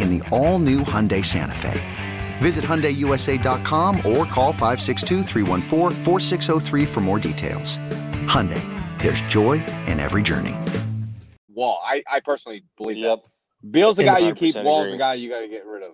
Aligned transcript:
in 0.00 0.18
the 0.18 0.28
all 0.30 0.58
new 0.58 0.80
Hyundai 0.80 1.24
Santa 1.24 1.54
Fe. 1.54 1.80
Visit 2.38 2.64
HyundaiUSA.com 2.64 3.96
or 3.98 4.24
call 4.26 4.52
562 4.52 5.24
for 6.86 7.00
more 7.00 7.18
details. 7.18 7.78
Hyundai, 8.26 8.62
there's 9.02 9.20
joy 9.22 9.64
in 9.86 9.98
every 10.00 10.22
journey. 10.22 10.54
Wall, 11.48 11.80
I, 11.84 12.02
I 12.10 12.20
personally 12.20 12.64
believe 12.76 12.98
yep. 12.98 13.22
that. 13.22 13.70
Beal's 13.70 13.96
the 13.96 14.04
guy 14.04 14.18
you 14.18 14.34
keep. 14.34 14.54
Wall's 14.56 14.90
the 14.90 14.98
guy 14.98 15.14
you 15.14 15.28
got 15.28 15.40
to 15.40 15.48
get 15.48 15.66
rid 15.66 15.82
of. 15.82 15.92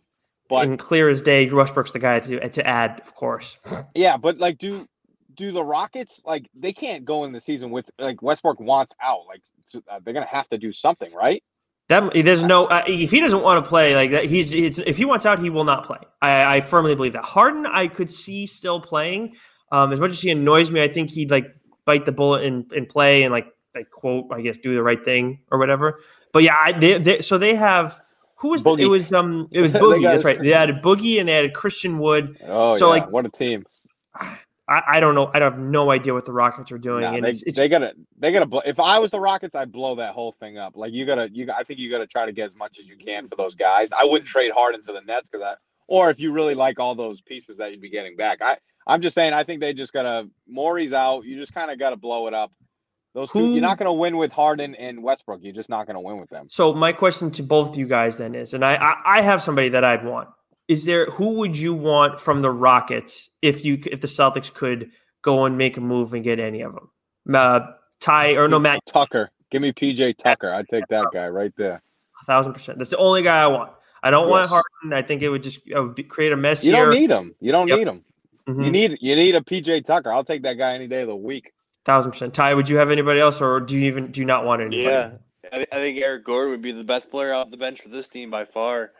But 0.48 0.66
and 0.66 0.78
clear 0.78 1.08
as 1.08 1.22
day, 1.22 1.48
Westbrook's 1.48 1.92
the 1.92 1.98
guy 1.98 2.20
to 2.20 2.48
to 2.48 2.66
add, 2.66 3.00
of 3.00 3.14
course. 3.14 3.56
Yeah, 3.94 4.16
but 4.18 4.38
like, 4.38 4.58
do 4.58 4.86
do 5.34 5.52
the 5.52 5.64
Rockets 5.64 6.22
like 6.26 6.48
they 6.54 6.72
can't 6.72 7.04
go 7.04 7.24
in 7.24 7.32
the 7.32 7.40
season 7.40 7.70
with 7.70 7.88
like 7.98 8.20
Westbrook 8.20 8.60
wants 8.60 8.94
out? 9.02 9.20
Like 9.26 9.42
uh, 9.90 10.00
they're 10.04 10.12
gonna 10.12 10.26
have 10.26 10.48
to 10.48 10.58
do 10.58 10.72
something, 10.72 11.12
right? 11.14 11.42
That 11.88 12.12
there's 12.14 12.42
no 12.42 12.66
uh, 12.66 12.82
if 12.86 13.10
he 13.10 13.20
doesn't 13.20 13.42
want 13.42 13.62
to 13.64 13.68
play 13.68 13.94
like 13.94 14.10
that. 14.12 14.24
He's, 14.24 14.54
if 14.54 14.96
he 14.96 15.04
wants 15.04 15.26
out, 15.26 15.38
he 15.38 15.50
will 15.50 15.64
not 15.64 15.84
play. 15.84 15.98
I, 16.22 16.56
I 16.56 16.60
firmly 16.60 16.94
believe 16.94 17.12
that. 17.12 17.24
Harden, 17.24 17.66
I 17.66 17.88
could 17.88 18.10
see 18.10 18.46
still 18.46 18.80
playing. 18.80 19.34
Um, 19.72 19.92
as 19.92 20.00
much 20.00 20.12
as 20.12 20.20
he 20.20 20.30
annoys 20.30 20.70
me, 20.70 20.82
I 20.82 20.88
think 20.88 21.10
he'd 21.10 21.30
like 21.30 21.46
bite 21.84 22.04
the 22.04 22.12
bullet 22.12 22.44
and, 22.44 22.70
and 22.72 22.88
play 22.88 23.24
and 23.24 23.32
like 23.32 23.46
like 23.74 23.90
quote 23.90 24.26
I 24.32 24.40
guess 24.40 24.58
do 24.58 24.74
the 24.74 24.82
right 24.82 25.02
thing 25.04 25.40
or 25.50 25.58
whatever. 25.58 26.00
But 26.32 26.44
yeah, 26.44 26.56
I, 26.58 26.72
they, 26.72 26.98
they, 26.98 27.20
so 27.20 27.36
they 27.38 27.54
have 27.54 28.00
who 28.36 28.50
was 28.50 28.64
the, 28.64 28.74
it 28.74 28.86
was 28.86 29.12
um 29.12 29.48
it 29.52 29.60
was 29.62 29.72
Boogie. 29.72 30.02
that's 30.02 30.24
right. 30.24 30.38
They 30.38 30.52
added 30.52 30.82
Boogie 30.82 31.20
and 31.20 31.28
they 31.28 31.38
added 31.38 31.54
Christian 31.54 31.98
Wood. 31.98 32.38
Oh, 32.46 32.74
so 32.74 32.86
yeah. 32.86 33.00
like 33.00 33.10
what 33.10 33.26
a 33.26 33.30
team. 33.30 33.64
I, 34.72 34.96
I, 34.96 35.00
don't 35.00 35.14
know. 35.14 35.30
I 35.34 35.40
have 35.40 35.58
no 35.58 35.90
idea 35.90 36.14
what 36.14 36.24
the 36.24 36.32
Rockets 36.32 36.72
are 36.72 36.78
doing. 36.78 37.02
Nah, 37.02 37.14
and 37.14 37.24
they, 37.24 37.30
it's, 37.30 37.42
it's, 37.42 37.58
they 37.58 37.68
gotta, 37.68 37.92
they 38.18 38.32
gotta. 38.32 38.46
Blow, 38.46 38.62
if 38.64 38.80
I 38.80 38.98
was 38.98 39.10
the 39.10 39.20
Rockets, 39.20 39.54
I'd 39.54 39.70
blow 39.70 39.94
that 39.96 40.14
whole 40.14 40.32
thing 40.32 40.56
up. 40.58 40.76
Like 40.76 40.92
you 40.92 41.04
gotta, 41.04 41.28
you. 41.30 41.48
I 41.56 41.62
think 41.62 41.78
you 41.78 41.90
gotta 41.90 42.06
try 42.06 42.24
to 42.26 42.32
get 42.32 42.46
as 42.46 42.56
much 42.56 42.78
as 42.78 42.86
you 42.86 42.96
can 42.96 43.28
for 43.28 43.36
those 43.36 43.54
guys. 43.54 43.90
I 43.92 44.04
wouldn't 44.04 44.28
trade 44.28 44.52
Harden 44.52 44.82
to 44.84 44.92
the 44.92 45.00
Nets 45.02 45.28
because 45.28 45.42
I, 45.42 45.54
or 45.88 46.10
if 46.10 46.18
you 46.18 46.32
really 46.32 46.54
like 46.54 46.80
all 46.80 46.94
those 46.94 47.20
pieces 47.20 47.58
that 47.58 47.70
you'd 47.70 47.80
be 47.80 47.90
getting 47.90 48.16
back. 48.16 48.40
I, 48.40 48.56
I'm 48.86 49.02
just 49.02 49.14
saying. 49.14 49.32
I 49.32 49.44
think 49.44 49.60
they 49.60 49.74
just 49.74 49.92
gotta. 49.92 50.28
Morey's 50.48 50.92
out. 50.92 51.24
You 51.24 51.36
just 51.36 51.52
kind 51.52 51.70
of 51.70 51.78
gotta 51.78 51.96
blow 51.96 52.26
it 52.26 52.34
up. 52.34 52.50
Those 53.14 53.30
Who, 53.30 53.40
two, 53.40 53.52
you're 53.52 53.60
not 53.60 53.78
going 53.78 53.88
to 53.88 53.92
win 53.92 54.16
with 54.16 54.32
Harden 54.32 54.74
and 54.76 55.02
Westbrook. 55.02 55.40
You're 55.42 55.52
just 55.52 55.68
not 55.68 55.86
going 55.86 55.96
to 55.96 56.00
win 56.00 56.18
with 56.18 56.30
them. 56.30 56.46
So 56.50 56.72
my 56.72 56.92
question 56.92 57.30
to 57.32 57.42
both 57.42 57.76
you 57.76 57.86
guys 57.86 58.16
then 58.18 58.34
is, 58.34 58.54
and 58.54 58.64
I, 58.64 58.76
I, 58.76 59.18
I 59.18 59.20
have 59.20 59.42
somebody 59.42 59.68
that 59.70 59.84
I'd 59.84 60.02
want. 60.04 60.30
Is 60.72 60.84
there 60.84 61.06
who 61.06 61.34
would 61.38 61.56
you 61.56 61.74
want 61.74 62.20
from 62.20 62.42
the 62.42 62.50
Rockets 62.50 63.30
if 63.42 63.64
you 63.64 63.78
if 63.90 64.00
the 64.00 64.06
Celtics 64.06 64.52
could 64.52 64.90
go 65.22 65.44
and 65.44 65.56
make 65.56 65.76
a 65.76 65.80
move 65.80 66.12
and 66.12 66.22
get 66.22 66.38
any 66.38 66.60
of 66.60 66.74
them. 66.74 66.90
Uh, 67.34 67.60
Ty 68.00 68.36
or 68.36 68.48
no 68.48 68.58
Matt 68.58 68.80
Tucker. 68.86 69.30
Give 69.50 69.62
me 69.62 69.72
PJ 69.72 70.18
Tucker. 70.18 70.52
I'd 70.52 70.68
take 70.68 70.86
that 70.88 71.06
guy 71.12 71.28
right 71.28 71.52
there. 71.56 71.82
A 72.20 72.24
thousand 72.24 72.52
percent. 72.52 72.78
That's 72.78 72.90
the 72.90 72.96
only 72.98 73.22
guy 73.22 73.42
I 73.42 73.46
want. 73.46 73.72
I 74.02 74.10
don't 74.10 74.28
yes. 74.28 74.30
want 74.30 74.50
Harden. 74.50 74.92
I 74.92 75.02
think 75.02 75.22
it 75.22 75.28
would 75.28 75.42
just 75.42 75.60
would 75.70 76.08
create 76.08 76.32
a 76.32 76.36
mess. 76.36 76.64
You 76.64 76.72
don't 76.72 76.94
need 76.94 77.10
him. 77.10 77.34
You 77.40 77.52
don't 77.52 77.68
yep. 77.68 77.78
need 77.78 77.88
him. 77.88 78.04
Mm-hmm. 78.48 78.62
You 78.62 78.70
need 78.70 78.98
you 79.00 79.16
need 79.16 79.34
a 79.36 79.40
PJ 79.40 79.84
Tucker. 79.84 80.12
I'll 80.12 80.24
take 80.24 80.42
that 80.42 80.54
guy 80.54 80.74
any 80.74 80.88
day 80.88 81.02
of 81.02 81.08
the 81.08 81.16
week. 81.16 81.52
A 81.82 81.84
Thousand 81.84 82.12
percent. 82.12 82.34
Ty, 82.34 82.54
would 82.54 82.68
you 82.68 82.76
have 82.76 82.90
anybody 82.90 83.20
else, 83.20 83.40
or 83.40 83.60
do 83.60 83.78
you 83.78 83.86
even 83.86 84.10
do 84.10 84.20
you 84.20 84.26
not 84.26 84.44
want 84.44 84.62
anybody? 84.62 84.82
Yeah, 84.82 85.10
I 85.52 85.76
think 85.76 85.98
Eric 85.98 86.24
Gordon 86.24 86.50
would 86.50 86.62
be 86.62 86.72
the 86.72 86.82
best 86.82 87.10
player 87.10 87.32
off 87.32 87.50
the 87.50 87.56
bench 87.56 87.82
for 87.82 87.88
this 87.88 88.08
team 88.08 88.30
by 88.30 88.44
far. 88.44 88.92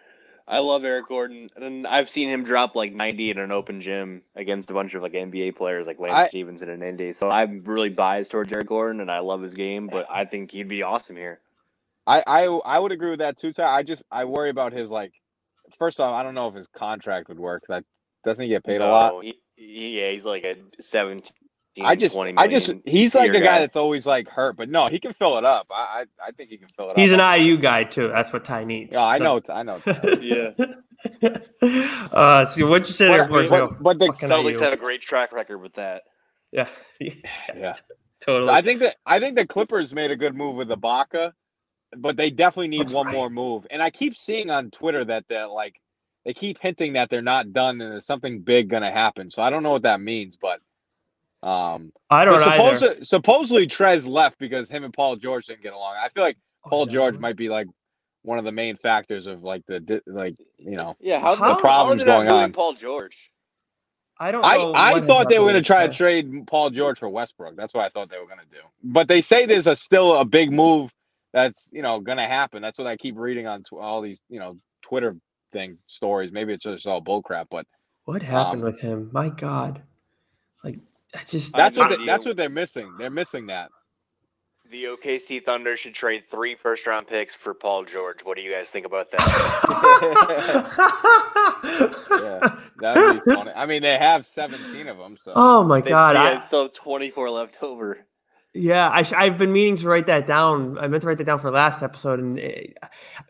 I 0.47 0.59
love 0.59 0.85
Eric 0.85 1.09
Gordon, 1.09 1.51
and 1.57 1.87
I've 1.87 2.11
seen 2.11 2.29
him 2.29 2.45
drop 2.45 2.75
like 2.75 2.93
90 2.93 3.31
in 3.31 3.39
an 3.39 3.53
open 3.53 3.81
gym 3.81 4.23
against 4.35 4.71
a 4.71 4.75
bunch 4.75 4.95
of 4.95 5.03
like 5.03 5.13
NBA 5.13 5.57
players 5.57 5.87
like 5.87 6.01
Lance 6.01 6.15
I, 6.15 6.29
Stephenson 6.29 6.69
and 6.69 6.83
Indy. 6.83 7.13
So 7.13 7.31
I'm 7.31 7.63
really 7.65 7.91
biased 7.91 8.31
towards 8.31 8.53
Eric 8.53 8.69
Gordon, 8.69 9.01
and 9.01 9.11
I 9.11 9.21
love 9.21 9.43
his 9.43 9.55
game, 9.55 9.87
but 9.87 10.07
I 10.11 10.25
think 10.25 10.51
he'd 10.51 10.69
be 10.69 10.83
awesome 10.83 11.17
here. 11.17 11.41
I 12.07 12.23
I, 12.27 12.45
I 12.45 12.79
would 12.79 12.93
agree 12.93 13.11
with 13.11 13.21
that 13.21 13.39
too. 13.39 13.53
Ty. 13.53 13.65
I 13.65 13.83
just 13.83 14.03
I 14.11 14.25
worry 14.25 14.51
about 14.51 14.73
his 14.73 14.91
like. 14.91 15.13
First 15.79 16.01
off, 16.01 16.13
I 16.13 16.23
don't 16.23 16.35
know 16.35 16.49
if 16.49 16.55
his 16.55 16.69
contract 16.69 17.29
would 17.29 17.39
work 17.39 17.63
because 17.67 17.85
doesn't 18.25 18.43
he 18.43 18.49
get 18.49 18.65
paid 18.65 18.79
no, 18.79 18.89
a 18.89 18.91
lot. 18.91 19.25
He, 19.25 19.99
yeah, 19.99 20.11
he's 20.11 20.25
like 20.25 20.45
a 20.45 20.57
17 20.81 21.23
I 21.81 21.97
just, 21.97 22.19
I 22.19 22.49
just, 22.49 22.71
he's 22.85 23.15
like 23.15 23.31
a 23.31 23.35
guy, 23.35 23.41
guy, 23.41 23.59
that's 23.61 23.77
always 23.77 24.07
like 24.07 24.29
hurt, 24.29 24.57
but 24.57 24.69
no, 24.69 24.89
he 24.89 25.01
can 25.01 25.15
fill 25.15 25.39
it 25.39 25.45
up. 25.45 25.69
I, 25.71 26.05
I, 26.21 26.29
I 26.29 26.31
think 26.33 26.51
he 26.51 26.59
can 26.59 26.69
fill 26.77 26.91
it 26.91 26.99
he's 26.99 27.13
up. 27.13 27.19
He's 27.19 27.41
an 27.41 27.47
IU 27.47 27.57
guy 27.57 27.85
too. 27.85 28.09
That's 28.09 28.31
what 28.31 28.45
Ty 28.45 28.65
needs. 28.65 28.93
Yeah, 28.93 29.05
I 29.05 29.19
know, 29.19 29.41
I 29.49 29.63
know. 29.63 29.81
yeah. 30.21 30.51
Uh, 32.13 32.45
see 32.47 32.63
what 32.63 32.87
you 32.87 32.93
said. 32.93 33.31
But, 33.31 33.49
but, 33.49 33.83
but 33.83 33.99
the 33.99 34.09
Celtics 34.09 34.61
have 34.61 34.73
a 34.73 34.77
great 34.77 35.01
track 35.01 35.33
record 35.33 35.59
with 35.59 35.73
that. 35.75 36.03
Yeah. 36.53 36.69
yeah. 37.01 37.13
yeah. 37.57 37.75
Totally. 38.21 38.51
I 38.51 38.63
think 38.63 38.81
that 38.81 38.97
I 39.05 39.19
think 39.19 39.37
the 39.37 39.47
Clippers 39.47 39.93
made 39.93 40.11
a 40.11 40.17
good 40.17 40.37
move 40.37 40.55
with 40.55 40.69
Ibaka, 40.69 41.33
but 41.97 42.17
they 42.17 42.31
definitely 42.31 42.69
need 42.69 42.83
that's 42.83 42.93
one 42.93 43.07
right. 43.07 43.15
more 43.15 43.31
move. 43.31 43.67
And 43.71 43.83
I 43.83 43.91
keep 43.91 44.17
seeing 44.17 44.49
on 44.51 44.71
Twitter 44.71 45.05
that 45.07 45.25
they're 45.29 45.49
like 45.49 45.81
they 46.25 46.33
keep 46.33 46.59
hinting 46.61 46.93
that 46.93 47.11
they're 47.11 47.21
not 47.21 47.53
done 47.53 47.81
and 47.81 47.93
there's 47.93 48.07
something 48.07 48.43
big 48.43 48.69
gonna 48.69 48.93
happen. 48.93 49.29
So 49.29 49.43
I 49.43 49.51
don't 49.51 49.65
know 49.65 49.73
what 49.73 49.83
that 49.83 50.01
means, 50.01 50.37
but 50.41 50.61
um, 51.43 51.93
I 52.09 52.25
don't 52.25 52.39
supposedly, 52.39 53.05
supposedly 53.05 53.67
Trez 53.67 54.09
left 54.09 54.39
because 54.39 54.71
him 54.71 54.85
and 54.85 54.95
Paul 54.95 55.17
George 55.17 55.47
didn't 55.47 55.63
get 55.63 55.73
along. 55.73 55.97
I 55.97 56.09
feel 56.09 56.23
like 56.23 56.39
oh, 56.65 56.71
Paul 56.71 56.83
oh, 56.83 56.87
George 56.87 57.19
might 57.19 57.37
be 57.37 57.49
like 57.49 57.67
one 58.23 58.39
of 58.39 58.45
the 58.45 58.53
main 58.53 58.77
factors 58.77 59.27
of 59.27 59.43
like 59.43 59.65
the 59.67 60.01
like 60.07 60.37
you 60.59 60.77
know 60.77 60.97
yeah 61.01 61.21
how, 61.21 61.35
the 61.35 61.61
problems 61.61 62.05
going 62.05 62.29
on. 62.29 62.53
Paul 62.53 62.75
George. 62.75 63.17
I 64.21 64.31
don't. 64.31 64.45
I 64.45 64.95
I 64.97 65.01
thought 65.01 65.29
they 65.29 65.41
were 65.41 65.47
going 65.47 65.55
to 65.55 65.67
try 65.67 65.87
to 65.87 65.93
trade 65.93 66.47
Paul 66.47 66.71
George 66.71 67.01
for 67.01 67.09
Westbrook. 67.09 67.57
That's 67.57 67.75
what 67.75 67.85
I 67.85 67.89
thought 67.89 68.09
they 68.09 68.19
were 68.19 68.27
going 68.27 68.39
to 68.39 68.57
do. 68.57 68.63
But 68.85 69.09
they 69.09 69.21
say 69.21 69.47
there's 69.47 69.67
a 69.67 69.75
still 69.75 70.17
a 70.17 70.25
big 70.25 70.53
move 70.53 70.93
that's 71.33 71.71
you 71.73 71.83
know 71.83 71.99
going 71.99 72.19
to 72.19 72.27
happen. 72.27 72.63
That's 72.63 72.79
what 72.79 72.87
I 72.87 72.97
keep 72.97 73.17
reading 73.17 73.49
on 73.49 73.65
tw- 73.65 73.81
all 73.81 74.01
these 74.01 74.21
you 74.29 74.39
know 74.39 74.57
Twitter 74.83 75.17
things 75.53 75.83
stories. 75.89 76.31
Maybe 76.31 76.53
it's 76.53 76.63
just 76.63 76.87
all 76.87 77.03
bullcrap. 77.03 77.47
But 77.51 77.67
what 78.05 78.23
happened 78.23 78.63
um, 78.63 78.67
with 78.67 78.81
him? 78.81 79.11
My 79.13 79.29
God, 79.29 79.83
like 80.63 80.79
just 81.27 81.53
that's 81.53 81.77
what 81.77 81.91
they, 81.91 82.05
that's 82.05 82.27
what 82.27 82.37
they're 82.37 82.49
missing. 82.49 82.95
They're 82.99 83.11
missing 83.11 83.47
that. 83.47 83.71
The 84.71 84.85
OKC 84.85 85.45
Thunder 85.45 85.77
should 85.77 85.95
trade 85.95 86.23
three 86.31 86.55
first 86.55 86.87
round 86.87 87.07
picks 87.07 87.35
for 87.35 87.53
Paul 87.53 87.85
George. 87.85 88.25
What 88.25 88.37
do 88.37 88.43
you 88.43 88.51
guys 88.51 88.71
think 88.71 88.87
about 88.87 89.11
that? 89.11 89.21
yeah, 92.11 92.57
that'd 92.79 93.23
be 93.23 93.35
funny. 93.35 93.51
I 93.55 93.67
mean, 93.67 93.83
they 93.83 93.99
have 93.99 94.27
17 94.27 94.89
of 94.89 94.97
them. 94.97 95.19
So. 95.23 95.35
Oh 95.37 95.63
my 95.63 95.83
they, 95.83 95.91
god! 95.91 96.15
They 96.15 96.39
I, 96.39 96.41
still 96.47 96.71
24 96.71 97.29
left 97.29 97.63
over. 97.63 98.07
Yeah, 98.55 98.91
I, 98.91 99.03
have 99.25 99.39
been 99.39 99.53
meaning 99.53 99.77
to 99.77 99.89
write 99.89 100.07
that 100.09 100.27
down. 100.27 100.77
I 100.79 100.87
meant 100.87 101.01
to 101.03 101.07
write 101.07 101.17
that 101.19 101.25
down 101.25 101.39
for 101.39 101.51
last 101.51 101.83
episode, 101.83 102.21
and 102.21 102.39
it, 102.39 102.77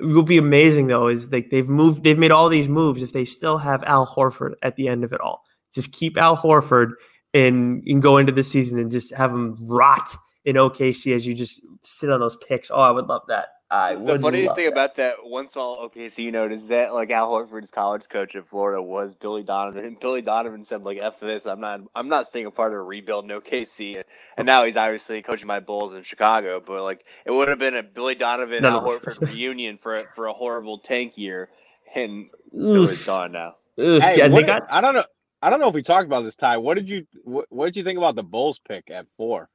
it 0.00 0.04
will 0.04 0.24
be 0.24 0.38
amazing 0.38 0.88
though. 0.88 1.06
Is 1.06 1.30
like 1.30 1.50
they've 1.50 1.68
moved, 1.68 2.02
they've 2.02 2.18
made 2.18 2.32
all 2.32 2.48
these 2.48 2.68
moves. 2.68 3.02
If 3.02 3.12
they 3.12 3.24
still 3.24 3.58
have 3.58 3.84
Al 3.84 4.04
Horford 4.04 4.54
at 4.62 4.74
the 4.74 4.88
end 4.88 5.04
of 5.04 5.12
it 5.12 5.20
all, 5.20 5.44
Just 5.72 5.92
keep 5.92 6.16
Al 6.16 6.36
Horford 6.36 6.92
and, 7.34 7.82
and 7.86 8.02
go 8.02 8.18
into 8.18 8.32
the 8.32 8.44
season 8.44 8.78
and 8.78 8.90
just 8.90 9.12
have 9.14 9.30
him 9.32 9.56
rot 9.68 10.16
in 10.44 10.56
OKC 10.56 11.14
as 11.14 11.26
you 11.26 11.34
just 11.34 11.60
sit 11.82 12.10
on 12.10 12.20
those 12.20 12.36
picks. 12.36 12.70
Oh, 12.70 12.80
I 12.80 12.90
would 12.90 13.06
love 13.06 13.22
that. 13.28 13.48
I 13.70 13.94
The 13.94 14.00
would. 14.00 14.20
funniest 14.20 14.48
love 14.48 14.56
thing 14.56 14.66
that. 14.66 14.72
about 14.72 14.96
that 14.96 15.14
one 15.22 15.48
small 15.48 15.88
OKC 15.88 16.30
note 16.30 16.52
is 16.52 16.60
that 16.68 16.92
like 16.92 17.10
Al 17.10 17.30
Horford's 17.30 17.70
college 17.70 18.06
coach 18.06 18.36
at 18.36 18.46
Florida 18.50 18.82
was 18.82 19.14
Billy 19.14 19.42
Donovan. 19.42 19.86
And 19.86 19.98
Billy 19.98 20.20
Donovan 20.20 20.66
said 20.66 20.82
like 20.82 20.98
"F 21.00 21.14
this, 21.20 21.46
I'm 21.46 21.60
not, 21.60 21.80
I'm 21.94 22.08
not 22.10 22.26
staying 22.26 22.44
a 22.44 22.50
part 22.50 22.72
of 22.74 22.80
a 22.80 22.82
rebuild 22.82 23.24
in 23.24 23.30
OKC." 23.30 24.02
And 24.36 24.44
now 24.46 24.66
he's 24.66 24.76
obviously 24.76 25.22
coaching 25.22 25.46
my 25.46 25.60
Bulls 25.60 25.94
in 25.94 26.02
Chicago. 26.02 26.62
But 26.64 26.82
like 26.82 27.02
it 27.24 27.30
would 27.30 27.48
have 27.48 27.58
been 27.58 27.74
a 27.76 27.82
Billy 27.82 28.14
Donovan 28.14 28.62
Al. 28.62 28.82
Horford 28.82 29.18
reunion 29.32 29.78
for 29.82 29.94
a- 29.96 30.04
for 30.14 30.26
a 30.26 30.34
horrible 30.34 30.78
tank 30.80 31.16
year, 31.16 31.48
and 31.94 32.26
Billy's 32.52 33.06
gone 33.06 33.32
now. 33.32 33.54
Hey, 33.78 34.18
yeah, 34.18 34.28
they 34.28 34.34
what- 34.34 34.46
got 34.46 34.64
I 34.70 34.82
don't 34.82 34.92
know. 34.92 35.04
I 35.42 35.50
don't 35.50 35.60
know 35.60 35.68
if 35.68 35.74
we 35.74 35.82
talked 35.82 36.06
about 36.06 36.22
this, 36.22 36.36
Ty. 36.36 36.58
What 36.58 36.74
did 36.74 36.88
you 36.88 37.06
what, 37.24 37.46
what 37.50 37.66
did 37.66 37.76
you 37.76 37.84
think 37.84 37.98
about 37.98 38.14
the 38.14 38.22
Bulls 38.22 38.60
pick 38.66 38.90
at 38.90 39.06
four? 39.16 39.48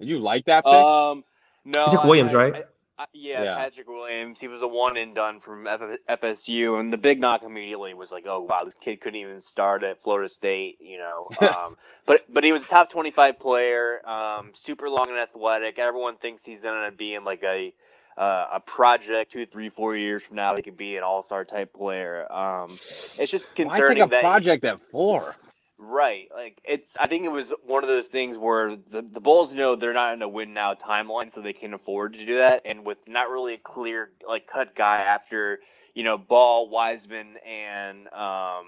Did 0.00 0.08
you 0.08 0.18
like 0.18 0.44
that 0.46 0.64
pick? 0.64 0.72
Um, 0.72 1.24
no, 1.64 1.86
He 1.86 1.90
took 1.92 2.04
Williams, 2.04 2.34
I- 2.34 2.38
right? 2.38 2.54
I- 2.56 2.64
I- 3.00 3.06
yeah, 3.12 3.44
Yeah. 3.44 3.54
Patrick 3.56 3.86
Williams. 3.88 4.40
He 4.40 4.48
was 4.48 4.60
a 4.62 4.66
one 4.66 4.96
and 4.96 5.14
done 5.14 5.38
from 5.40 5.68
F- 5.68 5.80
FSU, 6.08 6.80
and 6.80 6.92
the 6.92 6.96
big 6.96 7.20
knock 7.20 7.44
immediately 7.44 7.94
was 7.94 8.10
like, 8.10 8.26
"Oh 8.26 8.40
wow, 8.40 8.64
this 8.64 8.74
kid 8.74 9.00
couldn't 9.00 9.20
even 9.20 9.40
start 9.40 9.84
at 9.84 10.02
Florida 10.02 10.28
State," 10.28 10.78
you 10.80 10.98
know. 10.98 11.28
Um, 11.40 11.76
but 12.06 12.24
but 12.28 12.42
he 12.42 12.50
was 12.52 12.62
a 12.64 12.66
top 12.66 12.90
twenty-five 12.90 13.38
player, 13.38 14.06
um, 14.08 14.50
super 14.54 14.90
long 14.90 15.06
and 15.08 15.16
athletic. 15.18 15.78
Everyone 15.78 16.16
thinks 16.16 16.44
he's 16.44 16.60
gonna 16.62 16.90
be 16.90 17.14
in 17.14 17.22
like 17.24 17.42
a 17.44 17.72
uh, 18.18 18.46
a 18.54 18.60
project 18.60 19.32
two, 19.32 19.46
three, 19.46 19.68
four 19.68 19.96
years 19.96 20.22
from 20.22 20.36
now. 20.36 20.56
He 20.56 20.62
could 20.62 20.76
be 20.76 20.96
an 20.96 21.04
all-star 21.04 21.44
type 21.44 21.72
player. 21.72 22.30
Um, 22.32 22.70
it's 22.70 23.30
just 23.30 23.54
concerning. 23.54 24.00
Why 24.00 24.06
take 24.06 24.18
a 24.18 24.20
project 24.20 24.64
at 24.64 24.80
four? 24.90 25.36
Right. 25.80 26.28
Like 26.34 26.60
it's 26.64 26.96
I 26.98 27.06
think 27.06 27.24
it 27.24 27.30
was 27.30 27.52
one 27.64 27.84
of 27.84 27.88
those 27.88 28.08
things 28.08 28.36
where 28.36 28.74
the, 28.90 29.00
the 29.00 29.20
Bulls 29.20 29.54
know 29.54 29.76
they're 29.76 29.92
not 29.92 30.14
in 30.14 30.22
a 30.22 30.28
win 30.28 30.52
now 30.52 30.74
timeline, 30.74 31.32
so 31.32 31.40
they 31.40 31.52
can 31.52 31.72
afford 31.72 32.14
to 32.14 32.26
do 32.26 32.38
that. 32.38 32.62
And 32.64 32.84
with 32.84 32.98
not 33.06 33.30
really 33.30 33.54
a 33.54 33.58
clear 33.58 34.10
like 34.26 34.48
cut 34.48 34.74
guy 34.74 34.96
after, 34.96 35.60
you 35.94 36.02
know, 36.02 36.18
Ball, 36.18 36.68
Wiseman 36.68 37.36
and 37.46 38.08
um 38.08 38.66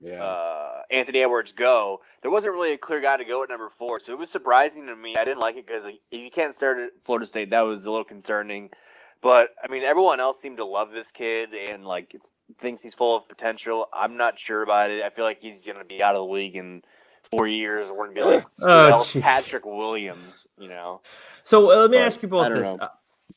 Yeah. 0.00 0.22
uh, 0.22 0.82
Anthony 0.90 1.20
Edwards 1.20 1.52
go, 1.52 2.00
there 2.22 2.30
wasn't 2.30 2.52
really 2.52 2.72
a 2.72 2.78
clear 2.78 3.00
guy 3.00 3.16
to 3.16 3.24
go 3.24 3.42
at 3.42 3.48
number 3.48 3.70
four. 3.70 3.98
So 4.00 4.12
it 4.12 4.18
was 4.18 4.30
surprising 4.30 4.86
to 4.86 4.96
me. 4.96 5.16
I 5.16 5.24
didn't 5.24 5.40
like 5.40 5.56
it 5.56 5.66
because 5.66 5.84
like, 5.84 6.00
if 6.10 6.20
you 6.20 6.30
can't 6.30 6.54
start 6.54 6.78
at 6.78 6.90
Florida 7.04 7.26
State, 7.26 7.50
that 7.50 7.60
was 7.62 7.84
a 7.84 7.90
little 7.90 8.04
concerning. 8.04 8.70
But 9.22 9.48
I 9.62 9.68
mean, 9.70 9.82
everyone 9.82 10.20
else 10.20 10.40
seemed 10.40 10.58
to 10.58 10.64
love 10.64 10.90
this 10.92 11.10
kid 11.12 11.54
and 11.54 11.84
like 11.84 12.14
thinks 12.58 12.82
he's 12.82 12.94
full 12.94 13.16
of 13.16 13.28
potential. 13.28 13.86
I'm 13.92 14.16
not 14.16 14.38
sure 14.38 14.62
about 14.62 14.90
it. 14.90 15.02
I 15.02 15.10
feel 15.10 15.24
like 15.24 15.40
he's 15.40 15.64
gonna 15.64 15.84
be 15.84 16.02
out 16.02 16.14
of 16.14 16.26
the 16.26 16.32
league 16.32 16.56
in 16.56 16.82
four 17.30 17.48
years. 17.48 17.88
We're 17.90 18.12
gonna 18.12 18.14
be 18.14 18.20
like, 18.22 18.46
Oh. 18.62 19.04
Patrick 19.20 19.64
Williams. 19.64 20.46
You 20.58 20.68
know, 20.68 21.00
So 21.42 21.70
uh, 21.72 21.80
let 21.82 21.90
me 21.90 21.96
But 21.98 22.02
ask 22.04 22.22
you 22.22 22.28
I 22.28 22.30
both 22.30 22.54
this. 22.54 22.76
Uh, 22.80 22.88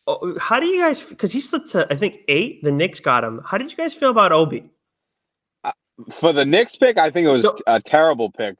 oh, 0.07 0.37
How 0.39 0.59
do 0.59 0.67
you 0.67 0.79
guys? 0.81 1.01
Because 1.01 1.31
he 1.31 1.39
slipped 1.39 1.71
to 1.71 1.87
I 1.91 1.95
think 1.95 2.17
eight. 2.27 2.63
The 2.63 2.71
Knicks 2.71 2.99
got 2.99 3.23
him. 3.23 3.41
How 3.45 3.57
did 3.57 3.71
you 3.71 3.77
guys 3.77 3.93
feel 3.93 4.09
about 4.11 4.31
Obi? 4.31 4.69
For 6.11 6.33
the 6.33 6.45
Knicks 6.45 6.75
pick, 6.75 6.97
I 6.97 7.11
think 7.11 7.25
it 7.27 7.31
was 7.31 7.43
No. 7.43 7.57
a 7.67 7.79
terrible 7.81 8.31
pick 8.31 8.55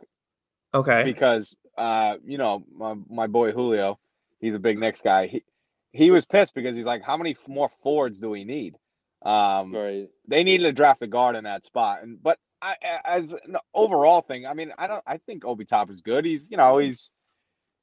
Okay. 0.74 1.04
because 1.04 1.56
uh, 1.78 2.18
you 2.26 2.38
know, 2.38 2.64
my, 2.76 2.96
my 3.10 3.28
boy 3.28 3.52
Julio, 3.52 3.98
he's 4.42 4.56
a 4.56 4.60
big 4.60 4.80
Knicks 4.80 5.02
guy. 5.02 5.28
He 5.28 5.44
he 5.92 6.12
was 6.12 6.26
pissed 6.26 6.54
because 6.54 6.76
he's 6.76 6.86
like, 6.86 7.02
how 7.02 7.16
many 7.18 7.36
more 7.48 7.70
forwards 7.82 8.20
do 8.20 8.30
we 8.30 8.44
need? 8.44 8.76
Um, 9.24 9.74
right? 9.74 10.08
they 10.28 10.44
needed 10.44 10.64
to 10.66 10.72
draft 10.72 11.02
a 11.02 11.08
guard 11.08 11.36
in 11.36 11.46
that 11.46 11.66
spot. 11.66 12.04
And 12.04 12.22
but 12.22 12.38
I, 12.62 12.76
a- 12.84 13.10
as 13.10 13.34
an 13.34 13.56
overall 13.74 14.22
thing, 14.22 14.46
I 14.46 14.54
mean, 14.54 14.72
I 14.78 14.88
don't. 14.88 15.04
I 15.08 15.18
think 15.18 15.46
Obi 15.46 15.66
Top 15.66 15.90
is 15.90 16.02
good. 16.02 16.26
He's 16.26 16.52
you 16.52 16.58
know 16.58 16.78
he's 16.78 17.14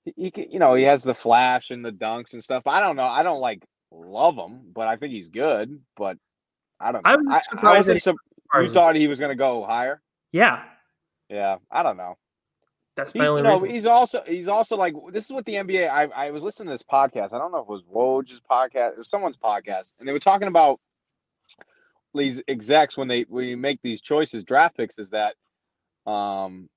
he, 0.05 0.13
he 0.17 0.31
can- 0.31 0.51
you 0.51 0.59
know 0.59 0.75
he 0.75 0.85
has 0.85 1.03
the 1.03 1.15
flash 1.15 1.71
and 1.71 1.85
the 1.85 1.91
dunks 1.93 2.35
and 2.35 2.45
stuff. 2.45 2.67
I 2.67 2.81
don't 2.81 2.97
know. 2.97 3.05
I 3.09 3.23
don't 3.23 3.41
like 3.41 3.65
love 3.91 4.37
him, 4.37 4.61
but 4.75 4.87
I 4.89 4.97
think 4.97 5.13
he's 5.13 5.31
good. 5.31 5.81
But 5.97 6.19
I 6.79 6.93
don't 6.93 7.03
know. 7.05 7.11
I'm 7.11 7.29
I, 7.31 7.37
I 7.37 7.41
surprised 7.41 7.79
wasn't 7.89 7.95
that 7.97 8.03
sup- 8.03 8.17
you 8.55 8.69
thought 8.69 8.97
he 8.97 9.07
was 9.09 9.19
going 9.19 9.31
to 9.31 9.37
go 9.37 9.65
higher. 9.65 10.01
Yeah, 10.33 10.65
Yeah, 11.29 11.57
I 11.71 11.83
don't 11.83 11.97
know. 11.97 12.17
that's 12.97 13.15
He's, 13.15 13.23
my 13.23 13.27
only 13.27 13.43
you 13.43 13.45
know, 13.45 13.61
reason. 13.61 13.69
he's 13.69 13.87
also 13.87 14.23
he's 14.27 14.49
also 14.49 14.77
like 14.77 14.95
this 15.13 15.25
is 15.27 15.33
what 15.33 15.45
the 15.45 15.55
NBA. 15.55 15.89
I 15.89 16.05
I 16.05 16.31
was 16.31 16.43
listening 16.45 16.69
to 16.69 16.75
this 16.75 16.83
podcast. 16.83 17.33
I 17.33 17.39
don't 17.39 17.53
know 17.53 17.59
if 17.59 17.63
it 17.65 17.69
was 17.69 17.83
Woj's 17.85 18.41
podcast, 18.51 18.93
it 18.93 18.99
was 18.99 19.09
someone's 19.11 19.37
podcast, 19.37 19.95
and 19.99 20.09
they 20.09 20.13
were 20.13 20.19
talking 20.21 20.49
about 20.49 20.81
these 22.15 22.43
execs 22.49 22.97
when 22.97 23.09
they 23.09 23.23
when 23.29 23.47
you 23.47 23.57
make 23.57 23.81
these 23.83 24.01
choices, 24.01 24.45
draft 24.45 24.77
picks. 24.77 24.99
Is 24.99 25.11
that, 25.11 25.35
um, 26.07 26.69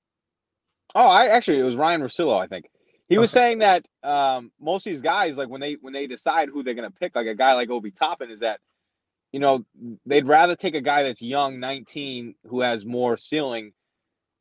oh, 0.94 1.08
I 1.08 1.28
actually 1.28 1.60
it 1.60 1.64
was 1.64 1.76
Ryan 1.76 2.02
Russillo. 2.02 2.38
I 2.40 2.46
think 2.46 2.70
he 3.08 3.18
was 3.18 3.30
Okay. 3.30 3.32
saying 3.32 3.58
that 3.60 3.86
um 4.02 4.50
most 4.60 4.86
of 4.86 4.92
these 4.92 5.02
guys 5.02 5.36
like 5.36 5.48
when 5.48 5.60
they 5.60 5.74
when 5.80 5.92
they 5.92 6.06
decide 6.06 6.48
who 6.48 6.62
they're 6.62 6.74
gonna 6.74 6.90
pick, 6.90 7.14
like 7.14 7.26
a 7.26 7.34
guy 7.34 7.54
like 7.54 7.70
Obi 7.70 7.90
Toppin, 7.90 8.30
is 8.30 8.40
that 8.40 8.60
you 9.32 9.40
know 9.40 9.64
they'd 10.06 10.26
rather 10.28 10.56
take 10.56 10.74
a 10.76 10.80
guy 10.82 11.04
that's 11.04 11.22
young, 11.22 11.60
nineteen, 11.60 12.34
who 12.48 12.60
has 12.62 12.84
more 12.86 13.16
ceiling 13.16 13.72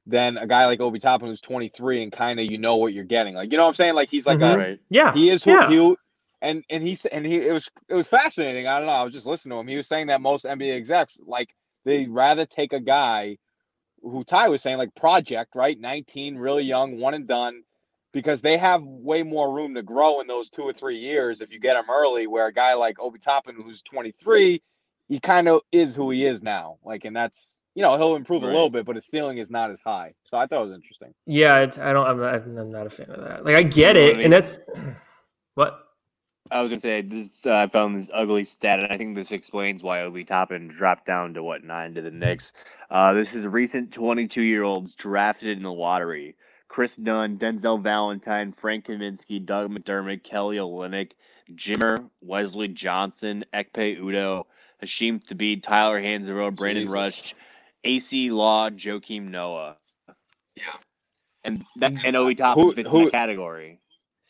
than 0.07 0.37
a 0.37 0.47
guy 0.47 0.67
like 0.67 0.81
Obi 0.81 0.99
Toppin 0.99 1.29
who's 1.29 1.41
23 1.41 2.03
and 2.03 2.13
kind 2.13 2.39
of 2.41 2.47
you 2.47 2.59
know 2.59 2.77
what 2.77 2.93
you're 2.93 3.05
getting. 3.05 3.35
Like 3.35 3.51
you 3.51 3.57
know 3.57 3.65
what 3.65 3.69
I'm 3.69 3.75
saying? 3.75 3.95
Like 3.95 4.09
he's 4.09 4.27
like 4.27 4.41
Mhm. 4.41 4.41
a 4.41 4.57
Right. 4.57 4.79
yeah, 4.89 5.13
he 5.13 5.31
is 5.31 5.43
who 5.45 5.51
yeah. 5.51 5.67
he 5.67 5.95
and 6.41 6.63
and 6.69 6.83
he 6.83 6.97
and 7.11 7.25
he 7.25 7.37
it 7.47 7.53
was 7.53 7.69
it 7.89 7.95
was 7.95 8.09
fascinating. 8.09 8.67
I 8.67 8.79
don't 8.79 8.87
know. 8.87 8.93
I 8.93 9.03
was 9.05 9.13
just 9.13 9.27
listening 9.27 9.57
to 9.57 9.61
him. 9.61 9.67
He 9.69 9.77
was 9.77 9.87
saying 9.87 10.07
that 10.07 10.21
most 10.21 10.45
NBA 10.45 10.77
execs 10.77 11.19
like 11.25 11.49
they'd 11.85 12.09
rather 12.09 12.45
take 12.47 12.73
a 12.73 12.81
guy 12.81 13.37
who 14.01 14.23
Ty 14.23 14.49
was 14.49 14.61
saying 14.61 14.77
like 14.79 14.95
project 14.95 15.55
right, 15.55 15.79
19, 15.79 16.37
really 16.37 16.63
young, 16.63 16.99
one 16.99 17.13
and 17.15 17.27
done, 17.27 17.63
because 18.13 18.41
they 18.41 18.57
have 18.57 18.83
way 18.83 19.23
more 19.23 19.53
room 19.53 19.75
to 19.75 19.83
grow 19.83 20.21
in 20.21 20.27
those 20.27 20.49
two 20.49 20.63
or 20.63 20.73
three 20.73 20.99
years 20.99 21.41
if 21.41 21.51
you 21.51 21.59
get 21.59 21.77
him 21.77 21.89
early. 21.89 22.27
Where 22.27 22.47
a 22.47 22.53
guy 22.53 22.75
like 22.75 22.99
Obi 22.99 23.19
Toppin 23.19 23.55
who's 23.55 23.81
23, 23.83 24.61
he 25.09 25.19
kind 25.19 25.47
of 25.47 25.61
is 25.71 25.95
who 25.95 26.11
he 26.11 26.25
is 26.25 26.41
now. 26.41 26.77
Like 26.85 27.03
and 27.03 27.15
that's 27.15 27.57
you 27.75 27.83
know 27.83 27.97
he'll 27.97 28.15
improve 28.15 28.43
a 28.43 28.47
little 28.47 28.69
bit, 28.69 28.85
but 28.85 28.95
his 28.95 29.05
ceiling 29.05 29.39
is 29.39 29.49
not 29.49 29.71
as 29.71 29.81
high. 29.81 30.13
So 30.23 30.37
I 30.37 30.47
thought 30.47 30.61
it 30.61 30.67
was 30.67 30.75
interesting. 30.75 31.13
Yeah, 31.25 31.59
it's, 31.59 31.77
I 31.77 31.91
don't. 31.91 32.07
I'm 32.07 32.19
not, 32.19 32.35
I'm 32.35 32.71
not 32.71 32.87
a 32.87 32.89
fan 32.89 33.09
of 33.09 33.21
that. 33.23 33.43
Like 33.43 33.55
I 33.55 33.63
get 33.63 33.95
You 33.95 34.01
know 34.01 34.07
it, 34.07 34.11
what 34.11 34.19
I 34.19 34.23
and 34.23 34.33
that's 34.33 34.59
what. 35.55 35.85
I 36.51 36.61
was 36.61 36.71
gonna 36.71 36.81
say 36.81 37.01
this. 37.01 37.45
Uh, 37.45 37.53
I 37.53 37.67
found 37.67 37.95
this 37.95 38.09
ugly 38.13 38.43
stat, 38.43 38.83
and 38.83 38.91
I 38.91 38.97
think 38.97 39.15
this 39.15 39.31
explains 39.31 39.83
why 39.83 40.01
Obi 40.01 40.23
Toppin 40.23 40.67
dropped 40.67 41.05
down 41.05 41.35
to 41.35 41.43
what 41.43 41.63
nine 41.63 41.93
to 41.93 42.01
the 42.01 42.09
Knicks. 42.09 42.53
Uh, 42.89 43.13
this 43.13 43.35
is 43.35 43.45
recent 43.45 43.91
22-year-olds 43.91 44.95
drafted 44.95 45.57
in 45.57 45.63
the 45.63 45.71
lottery: 45.71 46.35
Kris 46.67 46.95
Dunn, 46.95 47.37
Denzel 47.37 47.83
Valentine, 47.83 48.51
Frank 48.51 48.85
Kaminsky, 48.85 49.45
Doug 49.45 49.69
McDermott, 49.69 50.23
Kelly 50.23 50.57
Olynyk, 50.57 51.11
Jimmer, 51.53 52.09
Wesley 52.21 52.67
Johnson, 52.67 53.45
Ekpe 53.53 53.99
Udoh, 53.99 54.45
Hasheem 54.83 55.21
Thabeet, 55.23 55.63
Tyler 55.63 56.01
Hansbrough, 56.01 56.55
Brandon 56.55 56.83
Jesus. 56.85 56.93
Rush, 56.95 57.35
Acie 57.85 58.31
Law, 58.31 58.69
Joakim 58.69 59.29
Noah. 59.29 59.77
Yeah. 60.55 60.63
And 61.43 61.63
that 61.77 61.93
and 62.03 62.15
Obi 62.15 62.35
Toppin 62.35 62.63
Who- 62.63 62.73
fits 62.73 62.85
in 62.85 62.91
who- 62.91 63.03
that 63.05 63.11
category. 63.11 63.79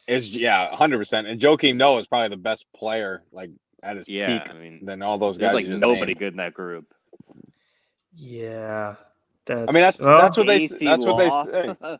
It's 0.07 0.29
yeah, 0.31 0.73
hundred 0.75 0.97
percent. 0.97 1.27
And 1.27 1.39
Joakim 1.39 1.75
Noah 1.75 1.99
is 1.99 2.07
probably 2.07 2.29
the 2.29 2.37
best 2.41 2.65
player, 2.75 3.21
like 3.31 3.51
at 3.83 3.95
his 3.97 4.09
Yeah, 4.09 4.39
peak, 4.39 4.49
I 4.49 4.57
mean, 4.57 4.83
than 4.85 5.03
all 5.03 5.19
those 5.19 5.37
there's 5.37 5.49
guys. 5.53 5.55
like 5.55 5.67
nobody 5.67 6.07
named. 6.07 6.19
good 6.19 6.33
in 6.33 6.37
that 6.37 6.53
group. 6.55 6.91
Yeah, 8.15 8.95
that's. 9.45 9.69
I 9.69 9.71
mean, 9.71 9.83
that's 9.83 9.99
well, 9.99 10.21
that's 10.21 10.35
what 10.37 10.47
they 10.47 10.61
oh, 10.61 10.63
AC 10.63 10.85
that's 10.85 11.05
what 11.05 11.17
they 11.17 11.29
Law. 11.29 11.45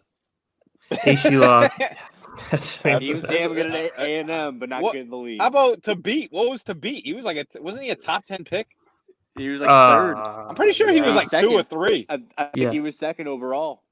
say. 0.91 1.11
Acie 1.11 1.37
Law. 1.37 1.67
That's 2.51 2.81
he 2.81 3.13
was 3.13 3.23
damn 3.23 3.53
good 3.53 3.67
at 3.71 3.91
A 3.97 4.19
and 4.19 4.29
M, 4.29 4.59
but 4.59 4.69
not 4.69 4.81
What- 4.81 4.93
good 4.93 5.01
in 5.01 5.09
the 5.09 5.17
league. 5.17 5.41
How 5.41 5.47
about 5.47 5.81
Thabeet? 5.81 6.31
What 6.31 6.49
was 6.49 6.63
Thabeet? 6.63 7.01
He 7.03 7.13
was 7.13 7.25
like 7.25 7.37
a 7.37 7.61
wasn't 7.61 7.83
he 7.85 7.89
a 7.91 7.95
top 7.95 8.25
ten 8.25 8.43
pick? 8.43 8.67
he 9.37 9.49
was 9.49 9.61
like 9.61 9.69
Uh, 9.69 9.89
third. 9.97 10.15
I'm 10.17 10.55
pretty 10.55 10.73
sure 10.73 10.91
he 10.91 11.01
was 11.01 11.13
yeah. 11.13 11.21
like 11.21 11.29
two 11.41 11.51
or 11.53 11.63
three. 11.63 12.05
I, 12.09 12.15
I 12.37 12.43
think 12.45 12.57
Yeah. 12.57 12.71
he 12.71 12.79
was 12.79 12.97
second 12.97 13.27
overall. 13.27 13.83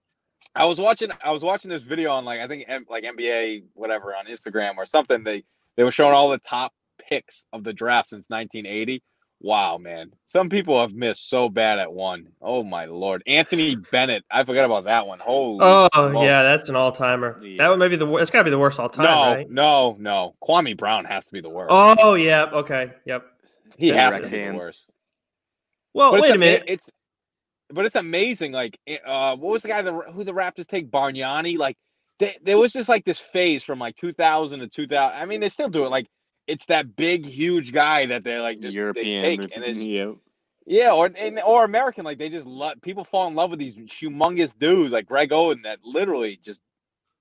I 0.56 0.66
was 0.66 0.80
watching 0.80 1.10
I 1.24 1.32
was 1.32 1.44
watching 1.44 1.70
this 1.70 1.82
video 1.84 2.12
on 2.12 2.26
like 2.26 2.40
I 2.40 2.48
think 2.48 2.66
M- 2.68 2.86
like 2.90 3.04
NBA 3.04 3.64
whatever 3.74 4.16
on 4.16 4.26
Instagram 4.28 4.78
or 4.78 4.86
something. 4.86 5.24
They 5.24 5.44
they 5.76 5.84
were 5.84 5.92
showing 5.92 6.14
all 6.14 6.30
the 6.30 6.38
top 6.40 6.74
picks 7.10 7.46
of 7.54 7.64
the 7.64 7.74
draft 7.74 8.10
since 8.10 8.30
1980. 8.30 9.02
Wow, 9.40 9.78
man. 9.78 10.12
Some 10.26 10.50
people 10.50 10.80
have 10.82 10.94
missed 10.94 11.30
so 11.30 11.48
bad 11.48 11.78
at 11.78 11.92
one. 11.94 12.28
Oh 12.42 12.64
my 12.64 12.86
lord. 12.86 13.22
Anthony 13.28 13.76
Bennett. 13.76 14.24
I 14.32 14.44
forgot 14.44 14.66
about 14.66 14.86
that 14.86 15.06
one. 15.06 15.20
Holy 15.20 15.60
Oh 15.62 15.88
smokes. 15.94 16.26
yeah, 16.26 16.42
that's 16.42 16.70
an 16.70 16.76
all 16.76 16.92
timer. 16.92 17.40
Yeah. 17.44 17.58
That 17.60 17.70
one 17.70 17.80
may 17.80 17.88
be 17.88 17.98
the. 17.98 18.08
It's 18.16 18.32
got 18.32 18.40
to 18.40 18.44
be 18.46 18.50
the 18.50 18.58
worst 18.58 18.80
all 18.80 18.90
time, 18.90 19.04
No, 19.06 19.34
right? 19.36 19.50
no, 19.50 19.96
no. 20.00 20.36
Kwame 20.44 20.76
Brown 20.76 21.06
has 21.06 21.28
to 21.28 21.34
be 21.34 21.42
the 21.42 21.50
worst. 21.50 21.70
Oh 21.72 22.16
yeah. 22.16 22.46
Okay. 22.46 22.92
Yep. 23.06 23.26
he 23.78 23.88
Yeah, 23.90 24.10
has 24.12 24.22
to 24.22 24.32
be 24.32 24.48
the 24.50 24.58
worst. 24.58 24.90
Well, 25.94 26.12
But 26.12 26.22
wait 26.22 26.36
a 26.36 26.38
minute. 26.38 26.64
It's 26.68 26.92
but 27.70 27.86
it's 27.86 27.96
amazing. 27.96 28.54
Like, 28.54 28.80
uh, 29.06 29.36
what 29.36 29.52
was 29.52 29.62
the 29.62 29.68
guy 29.68 29.82
that 29.82 29.94
who 30.14 30.24
the 30.24 30.32
Raptors 30.34 30.68
take? 30.68 30.90
Bargnani. 30.90 31.58
Like, 31.58 31.76
they, 32.18 32.38
there 32.44 32.58
was 32.58 32.74
just 32.74 32.90
like 32.90 33.04
this 33.06 33.20
phase 33.20 33.64
from 33.64 33.78
like 33.78 33.96
2000 33.98 34.62
to 34.62 34.68
2000. 34.68 35.18
I 35.18 35.26
mean, 35.26 35.42
they 35.42 35.50
still 35.50 35.70
do 35.70 35.86
it. 35.86 35.90
Like, 35.90 36.08
it's 36.48 36.66
that 36.68 36.96
big, 36.96 37.26
huge 37.26 37.74
guy 37.74 38.08
that 38.08 38.24
they're 38.24 38.42
like 38.42 38.60
just 38.60 38.76
European. 38.76 39.22
they 39.22 39.38
take, 39.38 39.56
and 39.56 39.64
it's 39.64 39.80
yeah. 39.80 40.14
Yeah, 40.70 40.92
or 40.92 41.06
and, 41.06 41.40
or 41.46 41.64
American, 41.64 42.04
like 42.04 42.18
they 42.18 42.30
just 42.30 42.48
let 42.48 42.82
people 42.82 43.06
fall 43.06 43.28
in 43.28 43.36
love 43.36 43.52
with 43.52 43.60
these 43.60 43.76
humongous 43.76 44.58
dudes 44.58 44.92
like 44.92 45.06
Greg 45.06 45.30
Oden 45.30 45.64
that 45.64 45.80
literally 45.84 46.40
just 46.44 46.62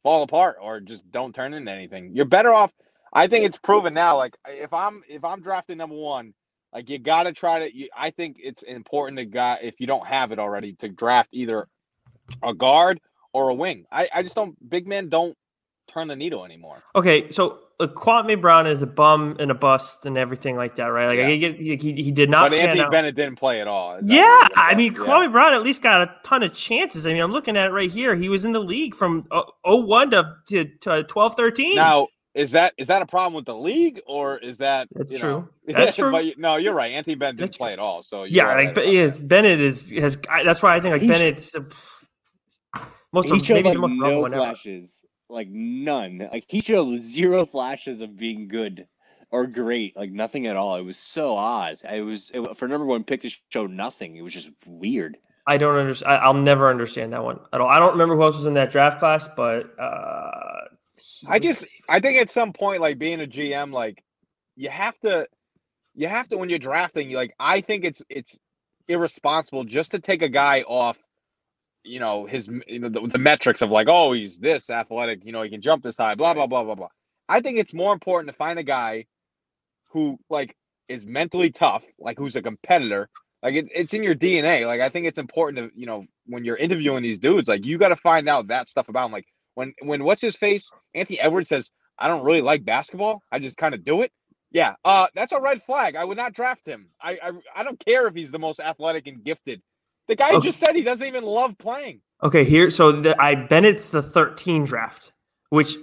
fall 0.02 0.22
apart 0.22 0.56
or 0.60 0.80
just 0.80 1.08
don't 1.12 1.34
turn 1.34 1.54
into 1.54 1.70
anything. 1.70 2.10
You're 2.12 2.24
better 2.24 2.52
off. 2.52 2.72
I 3.12 3.28
think 3.28 3.44
it's 3.44 3.58
proven 3.58 3.94
now. 3.94 4.16
Like 4.16 4.36
if 4.46 4.72
I'm 4.72 5.02
if 5.08 5.24
I'm 5.24 5.42
drafting 5.42 5.78
number 5.78 5.94
one, 5.94 6.34
like 6.72 6.90
you 6.90 6.98
got 6.98 7.24
to 7.24 7.32
try 7.32 7.60
to. 7.60 7.76
You, 7.76 7.88
I 7.96 8.10
think 8.10 8.38
it's 8.42 8.62
important 8.64 9.18
to 9.18 9.24
got 9.24 9.62
if 9.62 9.80
you 9.80 9.86
don't 9.86 10.06
have 10.06 10.32
it 10.32 10.40
already 10.40 10.72
to 10.80 10.88
draft 10.88 11.28
either 11.32 11.68
a 12.42 12.52
guard 12.52 13.00
or 13.32 13.48
a 13.48 13.54
wing. 13.54 13.86
I 13.92 14.08
I 14.12 14.22
just 14.24 14.34
don't. 14.34 14.56
Big 14.68 14.88
men 14.88 15.08
don't 15.08 15.36
turn 15.88 16.08
the 16.08 16.16
needle 16.16 16.44
anymore. 16.44 16.82
Okay, 16.94 17.28
so 17.30 17.58
uh, 17.80 17.86
Kwame 17.86 18.40
Brown 18.40 18.66
is 18.66 18.82
a 18.82 18.86
bum 18.86 19.36
and 19.38 19.50
a 19.50 19.54
bust 19.54 20.06
and 20.06 20.16
everything 20.18 20.56
like 20.56 20.76
that, 20.76 20.86
right? 20.86 21.06
Like 21.06 21.18
Yeah. 21.18 21.28
he, 21.28 21.38
get- 21.38 21.56
he, 21.56 21.76
he 21.76 22.02
he 22.04 22.10
did 22.12 22.30
not. 22.30 22.50
But 22.50 22.60
Anthony 22.60 22.80
out. 22.80 22.90
Bennett 22.90 23.14
didn't 23.16 23.36
play 23.36 23.60
at 23.60 23.68
all. 23.68 23.96
Is 23.96 24.10
Yeah, 24.10 24.48
I 24.56 24.74
mean, 24.76 24.92
Yeah. 24.94 24.98
Kwame 25.00 25.32
Brown 25.32 25.54
at 25.54 25.62
least 25.62 25.82
got 25.82 26.02
a 26.02 26.14
ton 26.24 26.42
of 26.42 26.52
chances. 26.54 27.06
I 27.06 27.12
mean, 27.12 27.22
I'm 27.22 27.32
looking 27.32 27.56
at 27.56 27.68
it 27.68 27.72
right 27.72 27.90
here. 27.90 28.14
He 28.14 28.28
was 28.28 28.44
in 28.44 28.52
the 28.52 28.60
league 28.60 28.94
from 28.94 29.26
uh, 29.30 29.42
01 29.64 30.10
to, 30.12 30.34
to, 30.48 30.64
to 30.80 31.02
12, 31.04 31.34
13. 31.34 31.76
Now, 31.76 32.08
is 32.34 32.50
that 32.50 32.74
is 32.76 32.88
that 32.88 33.00
a 33.00 33.06
problem 33.06 33.32
with 33.32 33.46
the 33.46 33.54
league 33.56 33.98
or 34.06 34.36
is 34.38 34.58
that 34.58 34.88
That's 34.94 35.10
you 35.10 35.18
true. 35.18 35.30
Know, 35.30 35.48
That's 35.74 35.96
true. 35.96 36.10
but 36.10 36.24
no, 36.38 36.56
you're 36.56 36.74
right. 36.74 36.92
Anthony 36.92 37.14
Bennett 37.14 37.36
didn't 37.36 37.48
That's 37.48 37.56
play 37.56 37.72
at 37.72 37.78
all. 37.78 38.02
So 38.02 38.24
you're 38.24 38.28
yeah, 38.28 38.42
right 38.52 38.66
like 38.66 38.74
but 38.74 38.88
yeah, 38.92 39.10
Bennett 39.22 39.58
is 39.60 39.88
has. 39.92 40.18
I, 40.28 40.42
that's 40.44 40.62
why 40.62 40.74
I 40.76 40.80
think 40.80 40.92
like 40.92 41.00
He- 41.00 41.08
Bennett's 41.08 41.50
the 41.52 41.66
most 43.12 43.30
he 43.30 43.38
of, 43.40 43.48
maybe 43.48 43.68
like 43.70 43.74
the 43.74 43.88
most 43.88 44.30
no 44.32 44.38
flashes, 44.38 45.02
like 45.28 45.48
none. 45.48 46.28
Like 46.32 46.44
he 46.48 46.60
showed 46.60 47.00
zero 47.02 47.46
flashes 47.46 48.00
of 48.00 48.16
being 48.16 48.48
good 48.48 48.86
or 49.30 49.46
great, 49.46 49.96
like 49.96 50.10
nothing 50.10 50.46
at 50.46 50.56
all. 50.56 50.76
It 50.76 50.82
was 50.82 50.98
so 50.98 51.36
odd. 51.36 51.78
I 51.88 52.00
was 52.00 52.30
it, 52.32 52.56
for 52.56 52.68
number 52.68 52.86
one 52.86 53.04
pick 53.04 53.22
to 53.22 53.30
show 53.50 53.66
nothing. 53.66 54.16
It 54.16 54.22
was 54.22 54.34
just 54.34 54.50
weird. 54.66 55.16
I 55.46 55.58
don't 55.58 55.76
understand. 55.76 56.20
I'll 56.22 56.34
never 56.34 56.68
understand 56.68 57.12
that 57.12 57.24
one 57.24 57.40
at 57.52 57.60
all. 57.60 57.68
I 57.68 57.78
don't 57.78 57.92
remember 57.92 58.16
who 58.16 58.22
else 58.22 58.36
was 58.36 58.46
in 58.46 58.54
that 58.54 58.70
draft 58.70 58.98
class, 58.98 59.28
but 59.36 59.78
uh, 59.78 60.62
I 61.28 61.38
just 61.38 61.66
I 61.88 62.00
think 62.00 62.18
at 62.18 62.30
some 62.30 62.52
point, 62.52 62.80
like 62.80 62.98
being 62.98 63.20
a 63.20 63.26
GM, 63.26 63.72
like 63.72 64.02
you 64.56 64.70
have 64.70 64.98
to 65.00 65.28
you 65.94 66.08
have 66.08 66.28
to 66.28 66.36
when 66.36 66.48
you're 66.48 66.58
drafting, 66.58 67.10
you 67.10 67.16
like 67.16 67.34
I 67.38 67.60
think 67.60 67.84
it's 67.84 68.02
it's 68.08 68.40
irresponsible 68.88 69.64
just 69.64 69.92
to 69.92 69.98
take 69.98 70.22
a 70.22 70.28
guy 70.28 70.62
off, 70.62 70.98
you 71.86 72.00
know, 72.00 72.26
his 72.26 72.48
you 72.66 72.78
know 72.78 72.88
the, 72.88 73.06
the 73.06 73.18
metrics 73.18 73.62
of 73.62 73.70
like, 73.70 73.88
oh, 73.88 74.12
he's 74.12 74.38
this 74.38 74.70
athletic, 74.70 75.24
you 75.24 75.32
know, 75.32 75.42
he 75.42 75.50
can 75.50 75.60
jump 75.60 75.82
this 75.82 75.96
high, 75.96 76.14
blah 76.14 76.34
blah 76.34 76.46
blah 76.46 76.64
blah 76.64 76.74
blah. 76.74 76.88
I 77.28 77.40
think 77.40 77.58
it's 77.58 77.74
more 77.74 77.92
important 77.92 78.28
to 78.30 78.36
find 78.36 78.58
a 78.58 78.62
guy 78.62 79.06
who 79.90 80.18
like 80.30 80.56
is 80.88 81.06
mentally 81.06 81.50
tough, 81.50 81.84
like 81.98 82.18
who's 82.18 82.36
a 82.36 82.42
competitor. 82.42 83.08
Like 83.42 83.54
it, 83.54 83.66
it's 83.74 83.94
in 83.94 84.02
your 84.02 84.14
DNA. 84.14 84.66
Like 84.66 84.80
I 84.80 84.88
think 84.88 85.06
it's 85.06 85.18
important 85.18 85.72
to, 85.72 85.78
you 85.78 85.86
know, 85.86 86.04
when 86.26 86.44
you're 86.44 86.56
interviewing 86.56 87.02
these 87.02 87.18
dudes, 87.18 87.48
like 87.48 87.64
you 87.64 87.78
got 87.78 87.88
to 87.88 87.96
find 87.96 88.28
out 88.28 88.48
that 88.48 88.70
stuff 88.70 88.88
about 88.88 89.06
him. 89.06 89.12
Like 89.12 89.26
when 89.54 89.74
when 89.82 90.04
what's 90.04 90.22
his 90.22 90.36
face 90.36 90.70
Anthony 90.94 91.20
Edwards 91.20 91.48
says 91.48 91.70
I 91.98 92.08
don't 92.08 92.24
really 92.24 92.42
like 92.42 92.64
basketball, 92.64 93.22
I 93.32 93.38
just 93.38 93.56
kind 93.56 93.74
of 93.74 93.84
do 93.84 94.02
it. 94.02 94.12
Yeah, 94.52 94.74
uh, 94.84 95.08
that's 95.14 95.32
a 95.32 95.40
red 95.40 95.62
flag. 95.64 95.96
I 95.96 96.04
would 96.04 96.16
not 96.16 96.32
draft 96.32 96.66
him. 96.66 96.88
I, 97.00 97.18
I 97.22 97.32
I 97.56 97.64
don't 97.64 97.78
care 97.84 98.06
if 98.06 98.14
he's 98.14 98.30
the 98.30 98.38
most 98.38 98.60
athletic 98.60 99.06
and 99.06 99.24
gifted. 99.24 99.60
The 100.08 100.16
guy 100.16 100.32
Okay. 100.34 100.46
just 100.46 100.58
said 100.60 100.76
he 100.76 100.82
doesn't 100.82 101.06
even 101.06 101.24
love 101.24 101.56
playing. 101.58 102.00
Okay, 102.22 102.44
here. 102.44 102.70
So 102.70 102.92
the, 102.92 103.20
I 103.20 103.34
Bennett's 103.34 103.90
the 103.90 104.02
13 104.02 104.64
draft, 104.64 105.12
which 105.50 105.76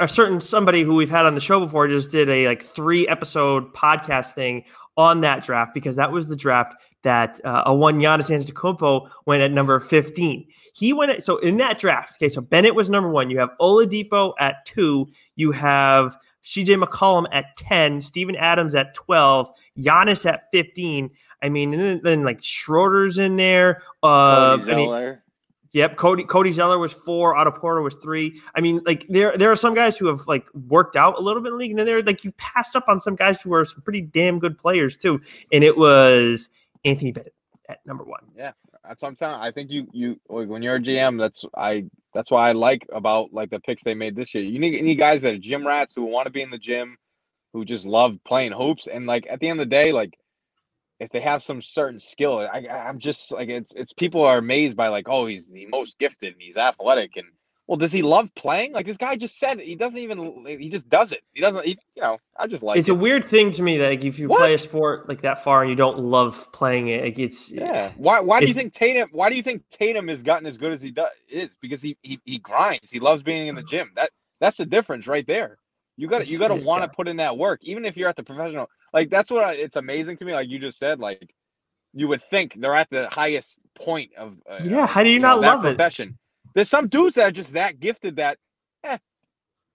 a 0.00 0.08
certain 0.08 0.40
somebody 0.40 0.82
who 0.82 0.94
we've 0.96 1.10
had 1.10 1.26
on 1.26 1.34
the 1.34 1.40
show 1.40 1.60
before 1.60 1.86
just 1.88 2.10
did 2.10 2.28
a 2.28 2.46
like 2.48 2.62
three 2.62 3.06
episode 3.08 3.72
podcast 3.74 4.32
thing 4.32 4.64
on 4.96 5.20
that 5.20 5.42
draft 5.44 5.74
because 5.74 5.96
that 5.96 6.10
was 6.10 6.26
the 6.26 6.36
draft 6.36 6.74
that 7.02 7.40
uh, 7.44 7.62
a 7.66 7.74
one 7.74 8.00
Giannis 8.00 8.30
Antetokounmpo 8.36 9.08
went 9.26 9.42
at 9.42 9.52
number 9.52 9.78
15. 9.78 10.48
He 10.74 10.92
went 10.92 11.12
at, 11.12 11.24
so 11.24 11.36
in 11.38 11.56
that 11.58 11.78
draft. 11.78 12.16
Okay, 12.16 12.28
so 12.28 12.40
Bennett 12.40 12.74
was 12.74 12.90
number 12.90 13.08
one. 13.10 13.30
You 13.30 13.38
have 13.38 13.50
Oladipo 13.60 14.32
at 14.40 14.64
two. 14.64 15.06
You 15.36 15.52
have 15.52 16.16
CJ 16.46 16.82
McCollum 16.82 17.26
at 17.32 17.56
10, 17.56 18.00
Steven 18.00 18.36
Adams 18.36 18.74
at 18.74 18.94
12, 18.94 19.50
Giannis 19.78 20.24
at 20.24 20.44
15. 20.52 21.10
I 21.42 21.48
mean, 21.48 21.74
and 21.74 21.82
then, 21.82 22.00
then 22.02 22.24
like 22.24 22.42
Schroeder's 22.42 23.18
in 23.18 23.36
there. 23.36 23.82
Uh, 24.02 24.56
Cody 24.58 24.72
I 24.72 24.76
mean, 24.76 24.86
Zeller. 24.86 25.22
Yep, 25.72 25.96
Cody 25.96 26.24
Cody 26.24 26.52
Zeller 26.52 26.78
was 26.78 26.92
four, 26.92 27.36
Otto 27.36 27.50
Porter 27.50 27.82
was 27.82 27.96
three. 27.96 28.40
I 28.54 28.62
mean, 28.62 28.80
like 28.86 29.06
there 29.08 29.36
there 29.36 29.50
are 29.50 29.56
some 29.56 29.74
guys 29.74 29.98
who 29.98 30.06
have 30.06 30.26
like 30.26 30.46
worked 30.68 30.96
out 30.96 31.18
a 31.18 31.20
little 31.20 31.42
bit 31.42 31.48
in 31.48 31.54
the 31.54 31.58
league, 31.58 31.70
and 31.72 31.78
then 31.78 31.84
they're 31.84 32.02
like 32.02 32.24
you 32.24 32.32
passed 32.38 32.76
up 32.76 32.84
on 32.88 32.98
some 32.98 33.14
guys 33.14 33.42
who 33.42 33.50
were 33.50 33.64
some 33.66 33.82
pretty 33.82 34.00
damn 34.00 34.38
good 34.38 34.56
players 34.56 34.96
too. 34.96 35.20
And 35.52 35.62
it 35.62 35.76
was 35.76 36.48
Anthony 36.86 37.12
Bennett 37.12 37.34
at 37.68 37.84
number 37.84 38.04
one. 38.04 38.22
That's 38.88 39.02
what 39.02 39.08
I'm 39.10 39.16
telling. 39.16 39.40
I 39.40 39.52
think 39.52 39.70
you 39.70 39.88
you 39.92 40.20
like, 40.28 40.48
when 40.48 40.62
you're 40.62 40.76
a 40.76 40.80
GM, 40.80 41.18
that's 41.18 41.44
I 41.56 41.86
that's 42.14 42.30
why 42.30 42.48
I 42.48 42.52
like 42.52 42.86
about 42.92 43.32
like 43.32 43.50
the 43.50 43.60
picks 43.60 43.84
they 43.84 43.94
made 43.94 44.16
this 44.16 44.34
year. 44.34 44.44
You 44.44 44.58
need 44.58 44.82
need 44.82 44.96
guys 44.96 45.22
that 45.22 45.34
are 45.34 45.38
gym 45.38 45.66
rats 45.66 45.94
who 45.94 46.04
want 46.04 46.26
to 46.26 46.32
be 46.32 46.42
in 46.42 46.50
the 46.50 46.58
gym, 46.58 46.96
who 47.52 47.64
just 47.64 47.86
love 47.86 48.16
playing 48.26 48.52
hoops, 48.52 48.88
and 48.88 49.06
like 49.06 49.26
at 49.30 49.40
the 49.40 49.48
end 49.48 49.60
of 49.60 49.66
the 49.68 49.70
day, 49.70 49.92
like 49.92 50.14
if 51.00 51.10
they 51.10 51.20
have 51.20 51.42
some 51.42 51.62
certain 51.62 52.00
skill, 52.00 52.38
I- 52.40 52.68
I'm 52.68 52.98
just 52.98 53.32
like 53.32 53.48
it's 53.48 53.74
it's 53.74 53.92
people 53.92 54.22
are 54.24 54.38
amazed 54.38 54.76
by 54.76 54.88
like 54.88 55.06
oh 55.08 55.26
he's 55.26 55.48
the 55.48 55.66
most 55.66 55.98
gifted 55.98 56.34
and 56.34 56.42
he's 56.42 56.56
athletic 56.56 57.12
and 57.16 57.26
well 57.66 57.76
does 57.76 57.92
he 57.92 58.02
love 58.02 58.34
playing? 58.34 58.72
Like 58.72 58.86
this 58.86 58.96
guy 58.98 59.16
just 59.16 59.38
said 59.38 59.60
he 59.60 59.76
doesn't 59.76 60.00
even 60.00 60.44
he 60.46 60.68
just 60.68 60.88
does 60.88 61.12
it. 61.12 61.22
He 61.34 61.40
doesn't 61.40 61.64
he, 61.64 61.78
you 61.94 62.02
know 62.02 62.18
I 62.36 62.46
just 62.46 62.62
like 62.62 62.78
it's 62.78 62.88
it. 62.88 62.92
a 62.92 62.94
weird 62.94 63.24
thing 63.24 63.50
to 63.52 63.62
me 63.62 63.78
that 63.78 63.90
like 63.90 64.04
if 64.04 64.18
you 64.18 64.28
What? 64.28 64.38
play 64.38 64.54
a 64.54 64.58
sport 64.58 65.08
like 65.08 65.22
that 65.22 65.44
far 65.44 65.62
and 65.62 65.70
you 65.70 65.76
don't 65.76 65.98
love 65.98 66.52
playing 66.52 66.88
it, 66.88 67.04
like 67.04 67.18
it's 67.18 67.50
Yeah. 67.50 67.92
Why? 67.96 68.20
Why 68.20 68.40
do 68.40 68.46
you 68.46 68.54
think 68.54 68.72
Tatum? 68.72 69.08
Why 69.12 69.30
do 69.30 69.36
you 69.36 69.42
think 69.42 69.62
Tatum 69.70 70.08
has 70.08 70.22
gotten 70.22 70.46
as 70.46 70.58
good 70.58 70.72
as 70.72 70.82
he 70.82 70.90
does? 70.90 71.10
Is 71.30 71.56
because 71.60 71.82
he 71.82 71.96
he, 72.02 72.20
he 72.24 72.38
grinds. 72.38 72.90
He 72.90 73.00
loves 73.00 73.22
being 73.22 73.46
in 73.48 73.54
the 73.54 73.62
gym. 73.62 73.92
That 73.96 74.10
that's 74.40 74.56
the 74.56 74.66
difference 74.66 75.06
right 75.06 75.26
there. 75.26 75.58
You 75.96 76.08
gotta 76.08 76.28
you 76.28 76.38
got 76.38 76.48
to 76.48 76.56
want 76.56 76.82
to 76.82 76.88
put 76.88 77.08
in 77.08 77.16
that 77.18 77.38
work, 77.38 77.60
even 77.62 77.84
if 77.84 77.96
you're 77.96 78.08
at 78.08 78.16
the 78.16 78.22
professional. 78.22 78.68
Like 78.92 79.10
that's 79.10 79.30
what 79.30 79.44
I, 79.44 79.52
it's 79.54 79.76
amazing 79.76 80.18
to 80.18 80.24
me. 80.24 80.32
Like 80.34 80.48
you 80.48 80.58
just 80.58 80.78
said, 80.78 81.00
like 81.00 81.34
you 81.94 82.08
would 82.08 82.22
think 82.22 82.54
they're 82.60 82.74
at 82.76 82.90
the 82.90 83.08
highest 83.10 83.60
point 83.74 84.12
of. 84.16 84.36
Uh, 84.50 84.60
Yeah, 84.64 84.86
how 84.86 85.02
do 85.02 85.10
you 85.10 85.18
know, 85.20 85.36
not 85.36 85.40
that 85.40 85.60
love 85.60 85.64
it? 85.64 85.78
profession? 85.78 86.18
There's 86.56 86.70
some 86.70 86.88
dudes 86.88 87.14
that 87.14 87.28
are 87.28 87.30
just 87.30 87.52
that 87.52 87.78
gifted 87.78 88.16
that 88.16 88.38
eh. 88.82 88.98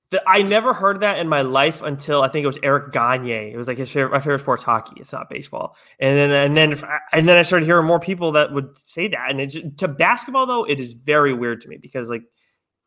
The, 0.10 0.22
I 0.28 0.42
never 0.42 0.74
heard 0.74 1.00
that 1.02 1.20
in 1.20 1.30
my 1.30 1.42
life 1.42 1.82
until 1.82 2.22
I 2.22 2.28
think 2.28 2.44
it 2.44 2.48
was 2.48 2.58
Eric 2.64 2.92
Gagne. 2.92 3.54
It 3.54 3.56
was 3.56 3.68
like 3.68 3.78
his 3.78 3.90
favorite, 3.90 4.12
my 4.12 4.20
favorite 4.20 4.40
sport's 4.40 4.64
hockey. 4.64 4.96
It's 5.00 5.14
not 5.14 5.30
baseball. 5.30 5.78
And 6.00 6.18
then 6.18 6.32
and 6.32 6.58
then 6.58 6.84
and 7.14 7.30
then 7.30 7.38
I 7.38 7.44
started 7.44 7.66
hearing 7.66 7.86
more 7.86 8.00
people 8.00 8.34
that 8.34 8.52
would 8.52 8.78
say 8.88 9.08
that. 9.08 9.32
And 9.32 9.40
it's 9.40 9.56
to 9.78 9.88
basketball 9.88 10.46
though, 10.48 10.66
it 10.66 10.82
is 10.82 10.92
very 10.94 11.34
weird 11.34 11.62
to 11.62 11.70
me 11.70 11.78
because 11.78 12.10
like 12.10 12.24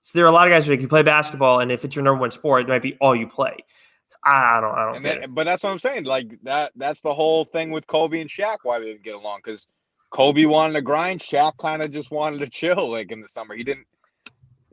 so 0.02 0.18
there 0.18 0.26
are 0.26 0.28
a 0.28 0.32
lot 0.32 0.46
of 0.46 0.52
guys 0.52 0.66
who 0.66 0.72
like 0.72 0.82
you 0.82 0.88
play 0.88 1.02
basketball, 1.02 1.60
and 1.60 1.72
if 1.72 1.82
it's 1.82 1.96
your 1.96 2.02
number 2.04 2.20
one 2.20 2.30
sport, 2.30 2.62
it 2.62 2.68
might 2.68 2.82
be 2.82 2.94
all 3.00 3.16
you 3.16 3.26
play. 3.26 3.56
I 4.22 4.60
don't, 4.60 4.74
I 4.74 4.84
don't 4.84 4.96
And 4.96 5.04
get 5.04 5.14
then, 5.14 5.22
it. 5.24 5.34
but 5.34 5.44
that's 5.44 5.62
what 5.64 5.70
I'm 5.70 5.78
saying. 5.78 6.04
Like 6.04 6.38
that. 6.42 6.72
That's 6.76 7.00
the 7.00 7.14
whole 7.14 7.46
thing 7.46 7.70
with 7.70 7.86
Kobe 7.86 8.20
and 8.20 8.28
Shaq. 8.28 8.58
Why 8.64 8.80
they 8.80 8.86
didn't 8.86 9.02
get 9.04 9.14
along? 9.14 9.40
Because 9.42 9.66
Kobe 10.14 10.44
wanted 10.46 10.74
to 10.74 10.82
grind. 10.82 11.20
Shaq 11.20 11.54
kind 11.60 11.82
of 11.82 11.90
just 11.90 12.10
wanted 12.12 12.38
to 12.40 12.48
chill. 12.48 12.92
Like 12.92 13.10
in 13.12 13.20
the 13.20 13.28
summer, 13.28 13.56
he 13.56 13.64
didn't. 13.64 13.86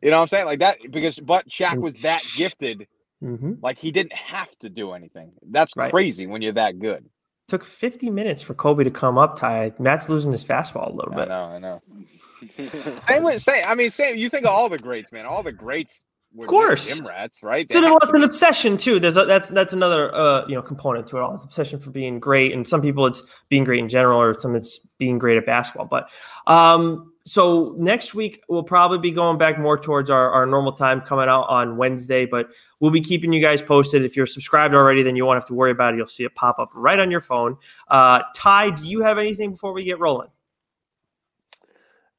You 0.04 0.12
know 0.12 0.18
what 0.18 0.24
I'm 0.24 0.28
saying? 0.30 0.46
Like 0.46 0.60
that 0.60 0.78
because 0.92 1.20
but 1.20 1.50
Shaq 1.50 1.82
was 1.82 1.96
that 2.04 2.22
gifted. 2.32 2.88
hmm 3.22 3.54
Like 3.62 3.80
he 3.80 3.92
didn't 3.92 4.14
have 4.14 4.50
to 4.60 4.70
do 4.70 4.92
anything. 4.94 5.34
That's 5.50 5.74
Right. 5.76 5.92
crazy 5.92 6.28
when 6.28 6.42
you're 6.44 6.54
that 6.54 6.80
good. 6.80 7.10
Took 7.48 7.66
50 7.66 8.10
minutes 8.12 8.42
for 8.42 8.54
Kobe 8.54 8.84
to 8.86 8.92
come 8.92 9.18
up. 9.18 9.36
Ty 9.38 9.74
Matt's 9.80 10.10
losing 10.10 10.32
his 10.32 10.44
fastball 10.46 10.92
a 10.92 10.96
little 10.96 11.14
I 11.14 11.18
bit. 11.18 11.30
know. 11.30 11.44
I 11.46 11.60
know. 11.60 11.82
Same 13.02 13.24
with 13.24 13.42
same. 13.42 13.64
I 13.68 13.76
mean, 13.76 13.90
same. 13.90 14.18
You 14.18 14.30
think 14.30 14.46
of 14.46 14.52
all 14.52 14.70
the 14.70 14.80
greats, 14.80 15.12
man. 15.12 15.26
All 15.26 15.44
the 15.44 15.52
greats. 15.52 16.06
Of 16.40 16.48
course. 16.48 16.98
gym 16.98 17.06
rats, 17.06 17.44
right? 17.44 17.64
It's 17.64 17.74
They 17.74 17.80
an, 17.80 17.84
have 17.84 17.92
well, 17.92 18.00
it's 18.04 18.14
an 18.14 18.24
obsession 18.24 18.78
too. 18.78 19.00
There's 19.00 19.18
a, 19.18 19.26
that's 19.26 19.50
that's 19.50 19.74
another 19.74 20.16
uh, 20.16 20.46
you 20.48 20.56
know 20.56 20.62
component 20.62 21.06
to 21.08 21.18
it 21.18 21.22
all. 21.22 21.34
It's 21.34 21.44
obsession 21.44 21.78
for 21.80 21.92
being 21.92 22.20
great, 22.20 22.54
and 22.54 22.66
some 22.66 22.82
people 22.82 23.06
it's 23.06 23.22
being 23.50 23.66
great 23.66 23.80
in 23.80 23.90
general, 23.90 24.20
or 24.22 24.40
some 24.40 24.56
it's 24.56 24.80
being 24.98 25.20
great 25.20 25.38
at 25.38 25.46
basketball. 25.46 25.88
But 25.88 26.10
um, 26.48 27.12
so 27.26 27.76
next 27.78 28.14
week 28.14 28.44
we'll 28.48 28.64
probably 28.64 28.98
be 28.98 29.12
going 29.12 29.38
back 29.38 29.60
more 29.60 29.78
towards 29.78 30.10
our, 30.10 30.30
our 30.32 30.46
normal 30.46 30.72
time, 30.72 31.02
coming 31.02 31.28
out 31.28 31.44
on 31.50 31.76
Wednesday. 31.76 32.26
But 32.26 32.50
we'll 32.80 32.92
be 32.92 33.02
keeping 33.02 33.34
you 33.34 33.42
guys 33.42 33.62
posted. 33.62 34.06
If 34.06 34.16
you're 34.16 34.26
subscribed 34.26 34.74
already, 34.74 35.04
then 35.04 35.18
you 35.18 35.26
won't 35.26 35.36
have 35.36 35.48
to 35.48 35.54
worry 35.54 35.72
about 35.72 35.94
it. 35.94 35.98
You'll 35.98 36.08
see 36.08 36.24
it 36.24 36.34
pop 36.36 36.60
up 36.60 36.70
right 36.74 37.00
on 37.00 37.12
your 37.12 37.22
phone. 37.22 37.58
Uh, 37.90 38.24
Ty, 38.36 38.70
do 38.70 38.88
you 38.88 39.02
have 39.02 39.18
anything 39.18 39.52
before 39.52 39.74
we 39.74 39.84
get 39.84 40.00
rolling? 40.00 40.30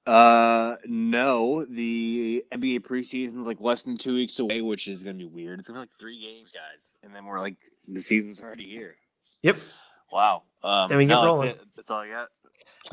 Uh, 0.06 0.76
no. 0.86 1.64
The 1.64 2.44
NBA 2.52 2.80
preseason 2.80 3.40
is 3.40 3.46
like 3.46 3.60
less 3.60 3.82
than 3.84 3.96
two 3.96 4.14
weeks 4.14 4.38
away, 4.38 4.60
which 4.60 4.88
is 4.88 5.02
gonna 5.02 5.18
be 5.18 5.26
weird. 5.26 5.58
It's 5.58 5.68
gonna 5.68 5.78
be 5.78 5.82
like 5.82 5.98
three 6.00 6.20
games, 6.20 6.52
guys, 6.52 6.94
and 7.02 7.14
then 7.14 7.24
we're 7.24 7.40
like 7.40 7.56
the 7.88 8.02
season's 8.02 8.40
already 8.40 8.68
here. 8.68 8.96
Yep, 9.42 9.56
Wow. 10.12 10.42
Um, 10.62 10.88
Then 10.90 10.98
we 10.98 11.06
get 11.06 11.14
no, 11.14 11.24
rolling. 11.24 11.48
That's, 11.48 11.62
it. 11.62 11.68
that's 11.74 11.90
all 11.90 12.00
I 12.00 12.08
got. 12.08 12.28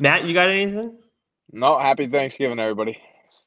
Matt, 0.00 0.24
you 0.24 0.32
got 0.32 0.48
anything? 0.48 0.96
No, 1.52 1.78
happy 1.78 2.06
Thanksgiving, 2.06 2.58
everybody. 2.58 2.98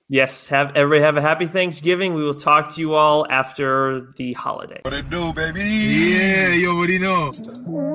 Yes, 0.08 0.48
have 0.48 0.74
everybody 0.76 1.02
have 1.02 1.18
a 1.18 1.22
happy 1.22 1.46
Thanksgiving. 1.46 2.14
We 2.14 2.24
will 2.24 2.34
talk 2.34 2.74
to 2.76 2.80
you 2.80 2.94
all 2.94 3.26
after 3.30 4.14
the 4.16 4.34
holiday. 4.34 4.80
What 4.84 4.94
it 4.94 5.10
do, 5.10 5.34
baby? 5.34 5.62
Yeah, 5.62 6.50
you 6.50 6.70
already 6.72 7.00
know. 7.00 7.32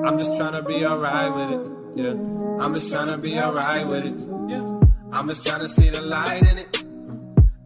I'm 0.05 0.17
just 0.17 0.31
tryna 0.31 0.67
be 0.67 0.85
alright 0.85 1.33
with 1.33 1.67
it. 1.67 1.73
Yeah, 1.95 2.63
I'm 2.63 2.73
just 2.73 2.91
trying 2.91 3.15
to 3.15 3.17
be 3.17 3.39
alright 3.39 3.87
with 3.87 4.05
it. 4.05 4.19
Yeah, 4.49 4.78
I'm 5.11 5.27
just 5.27 5.45
trying 5.45 5.61
to 5.61 5.67
see 5.67 5.89
the 5.89 6.01
light 6.01 6.41
in 6.51 6.57
it. 6.59 6.83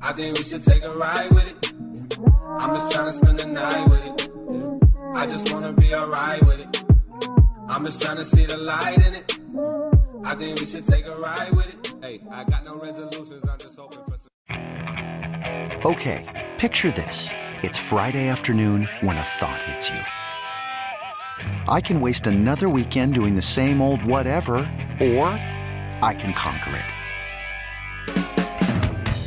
I 0.01 0.13
think 0.13 0.38
we 0.38 0.43
should 0.43 0.63
take 0.63 0.83
a 0.83 0.95
ride 0.95 1.29
with 1.29 1.51
it. 1.51 1.73
I'm 2.59 2.75
just 2.75 2.91
trying 2.91 3.07
to 3.07 3.13
spend 3.13 3.39
the 3.39 3.47
night 3.47 3.85
with 3.89 4.05
it. 4.05 4.29
I 5.15 5.25
just 5.25 5.51
wanna 5.51 5.73
be 5.73 5.93
alright 5.93 6.41
with 6.41 6.62
it. 6.62 6.83
I'm 7.69 7.85
just 7.85 8.01
trying 8.01 8.17
to 8.17 8.23
see 8.23 8.45
the 8.45 8.57
light 8.57 8.97
in 9.07 9.13
it. 9.15 9.39
I 10.25 10.35
think 10.35 10.59
we 10.59 10.65
should 10.65 10.85
take 10.85 11.05
a 11.05 11.17
ride 11.17 11.50
with 11.51 11.73
it. 11.73 11.93
Hey, 12.01 12.21
I 12.31 12.43
got 12.45 12.65
no 12.65 12.79
resolutions. 12.79 13.43
I'm 13.50 13.59
just 13.59 13.77
hoping 13.77 14.03
for 14.07 14.17
some. 14.17 14.29
Okay, 15.85 16.53
picture 16.57 16.91
this. 16.91 17.29
It's 17.62 17.77
Friday 17.77 18.29
afternoon 18.29 18.88
when 19.01 19.17
a 19.17 19.23
thought 19.23 19.62
hits 19.63 19.89
you. 19.89 20.00
I 21.67 21.81
can 21.81 22.00
waste 22.00 22.25
another 22.27 22.69
weekend 22.69 23.15
doing 23.15 23.35
the 23.35 23.41
same 23.41 23.81
old 23.81 24.03
whatever, 24.03 24.55
or 25.01 25.27
I 26.01 26.15
can 26.17 26.33
conquer 26.33 26.75
it. 26.75 26.92